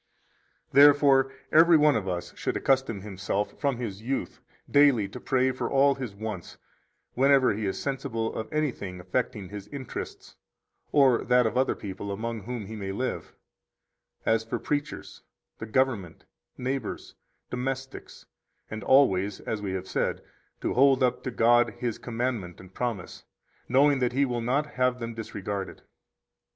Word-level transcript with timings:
28 0.71 0.83
Therefore, 0.83 1.31
every 1.51 1.77
one 1.77 1.95
of 1.95 2.07
us 2.07 2.33
should 2.35 2.57
accustom 2.57 3.01
himself 3.01 3.53
from 3.59 3.77
his 3.77 4.01
youth 4.01 4.41
daily 4.67 5.07
to 5.07 5.19
pray 5.19 5.51
for 5.51 5.69
all 5.69 5.93
his 5.93 6.15
wants, 6.15 6.57
whenever 7.13 7.53
he 7.53 7.67
is 7.67 7.79
sensible 7.79 8.33
of 8.33 8.51
anything 8.51 8.99
affecting 8.99 9.49
his 9.49 9.67
interests 9.67 10.35
or 10.91 11.23
that 11.25 11.45
of 11.45 11.55
other 11.55 11.75
people 11.75 12.11
among 12.11 12.41
whom 12.45 12.65
he 12.65 12.75
may 12.75 12.91
live, 12.91 13.35
as 14.25 14.43
for 14.43 14.57
preachers, 14.57 15.21
the 15.59 15.67
government, 15.67 16.25
neighbors, 16.57 17.13
domestics, 17.51 18.25
and 18.71 18.83
always 18.83 19.39
(as 19.41 19.61
we 19.61 19.73
have 19.73 19.87
said) 19.87 20.23
to 20.61 20.73
hold 20.73 21.03
up 21.03 21.23
to 21.23 21.29
God 21.29 21.75
His 21.77 21.99
commandment 21.99 22.59
and 22.59 22.73
promise, 22.73 23.23
knowing 23.69 23.99
that 23.99 24.13
He 24.13 24.25
will 24.25 24.41
not 24.41 24.65
have 24.65 24.97
them 24.97 25.13
disregarded. 25.13 25.83